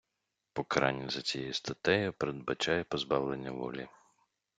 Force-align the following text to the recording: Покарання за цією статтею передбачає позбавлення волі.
Покарання 0.53 1.09
за 1.09 1.21
цією 1.21 1.53
статтею 1.53 2.13
передбачає 2.13 2.83
позбавлення 2.83 3.51
волі. 3.51 3.87